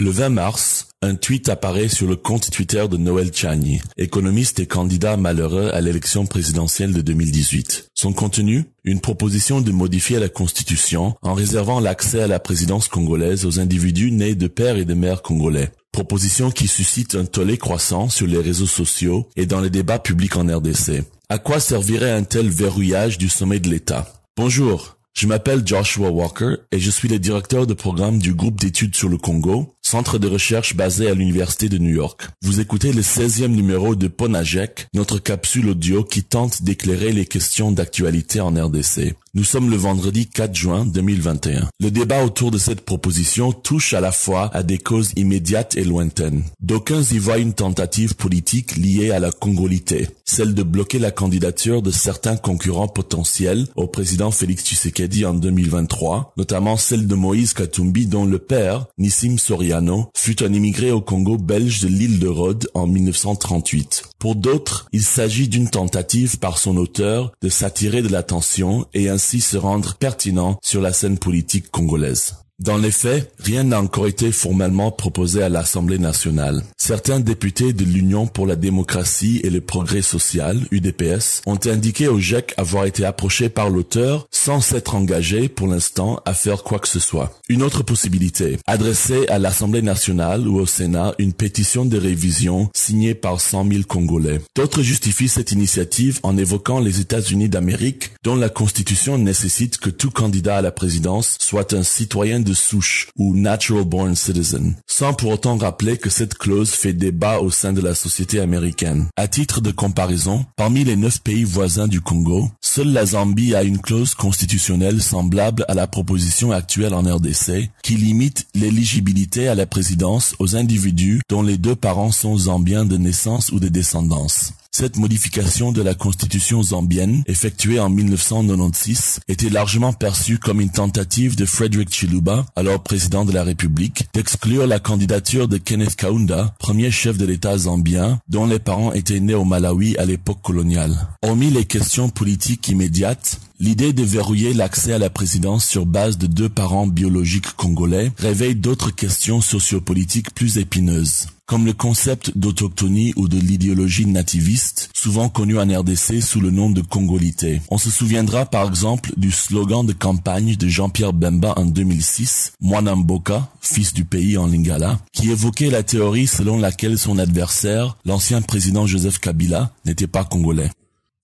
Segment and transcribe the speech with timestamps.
[0.00, 4.66] Le 20 mars, un tweet apparaît sur le compte Twitter de Noël Chagny, économiste et
[4.66, 7.88] candidat malheureux à l'élection présidentielle de 2018.
[7.94, 13.44] Son contenu Une proposition de modifier la Constitution en réservant l'accès à la présidence congolaise
[13.44, 15.72] aux individus nés de père et de mère congolais.
[15.90, 20.36] Proposition qui suscite un tollé croissant sur les réseaux sociaux et dans les débats publics
[20.36, 21.02] en RDC.
[21.28, 24.06] À quoi servirait un tel verrouillage du sommet de l'État?
[24.36, 28.94] Bonjour, je m'appelle Joshua Walker et je suis le directeur de programme du groupe d'études
[28.94, 32.28] sur le Congo, centre de recherche basé à l'Université de New York.
[32.42, 37.72] Vous écoutez le 16e numéro de Ponajek, notre capsule audio qui tente d'éclairer les questions
[37.72, 39.16] d'actualité en RDC.
[39.34, 41.68] Nous sommes le vendredi 4 juin 2021.
[41.80, 45.84] Le débat autour de cette proposition touche à la fois à des causes immédiates et
[45.84, 46.44] lointaines.
[46.60, 51.82] D'aucuns y voient une tentative politique liée à la congolité, celle de bloquer la candidature
[51.82, 58.06] de certains concurrents potentiels au président Félix Tshisekedi en 2023, notamment celle de Moïse Katumbi
[58.06, 62.68] dont le père, Nissim Soriano, fut un immigré au Congo belge de l'île de Rhodes
[62.74, 64.04] en 1938.
[64.20, 69.40] Pour d'autres, il s'agit d'une tentative par son auteur de s'attirer de l'attention et ainsi
[69.40, 72.36] se rendre pertinent sur la scène politique congolaise.
[72.60, 76.64] Dans les faits, rien n'a encore été formellement proposé à l'Assemblée nationale.
[76.76, 82.18] Certains députés de l'Union pour la démocratie et le progrès social, UDPS, ont indiqué au
[82.18, 86.88] GEC avoir été approchés par l'auteur sans s'être engagés pour l'instant à faire quoi que
[86.88, 87.38] ce soit.
[87.48, 93.14] Une autre possibilité, adresser à l'Assemblée nationale ou au Sénat une pétition de révision signée
[93.14, 94.40] par 100 000 Congolais.
[94.56, 100.10] D'autres justifient cette initiative en évoquant les États-Unis d'Amérique, dont la Constitution nécessite que tout
[100.10, 105.56] candidat à la présidence soit un citoyen souche ou natural born citizen, sans pour autant
[105.56, 109.06] rappeler que cette clause fait débat au sein de la société américaine.
[109.16, 113.62] À titre de comparaison, parmi les neuf pays voisins du Congo, seule la Zambie a
[113.62, 119.66] une clause constitutionnelle semblable à la proposition actuelle en RDC, qui limite l'éligibilité à la
[119.66, 124.52] présidence aux individus dont les deux parents sont zambiens de naissance ou de descendance.
[124.70, 131.34] Cette modification de la constitution zambienne, effectuée en 1996, était largement perçue comme une tentative
[131.34, 136.90] de Frederick Chiluba, alors président de la République, d'exclure la candidature de Kenneth Kaunda, premier
[136.90, 140.96] chef de l'État zambien, dont les parents étaient nés au Malawi à l'époque coloniale.
[141.22, 146.26] Hormis les questions politiques immédiates, L'idée de verrouiller l'accès à la présidence sur base de
[146.26, 153.26] deux parents biologiques congolais réveille d'autres questions sociopolitiques plus épineuses comme le concept d'autochtonie ou
[153.26, 157.62] de l'idéologie nativiste, souvent connue en RDC sous le nom de congolité.
[157.70, 163.48] On se souviendra par exemple du slogan de campagne de Jean-Pierre Bemba en 2006, Mwanamboka,
[163.62, 168.86] fils du pays en lingala, qui évoquait la théorie selon laquelle son adversaire, l'ancien président
[168.86, 170.70] Joseph Kabila, n'était pas congolais.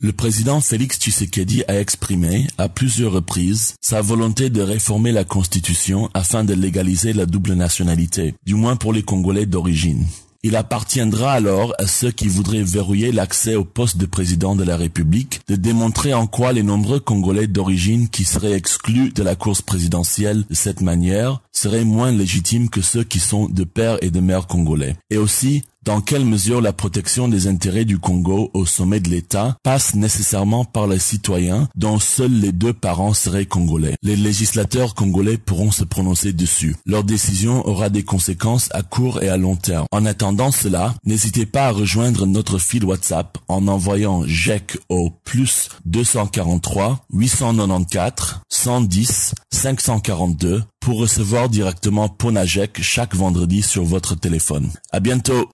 [0.00, 6.08] Le président Félix Tshisekedi a exprimé, à plusieurs reprises, sa volonté de réformer la constitution
[6.14, 10.06] afin de légaliser la double nationalité, du moins pour les Congolais d'origine.
[10.44, 14.76] Il appartiendra alors à ceux qui voudraient verrouiller l'accès au poste de président de la
[14.76, 19.62] République de démontrer en quoi les nombreux Congolais d'origine qui seraient exclus de la course
[19.62, 24.20] présidentielle de cette manière seraient moins légitimes que ceux qui sont de père et de
[24.20, 24.96] mère congolais.
[25.10, 29.56] Et aussi dans quelle mesure la protection des intérêts du Congo au sommet de l'État
[29.62, 33.94] passe nécessairement par les citoyens dont seuls les deux parents seraient congolais.
[34.02, 36.76] Les législateurs congolais pourront se prononcer dessus.
[36.84, 39.86] Leur décision aura des conséquences à court et à long terme.
[39.90, 45.70] En attendant cela, n'hésitez pas à rejoindre notre fil WhatsApp en envoyant JEC au plus
[45.86, 54.70] 243 894 110 542 pour recevoir directement Ponajek chaque vendredi sur votre téléphone.
[54.90, 55.46] À bientôt!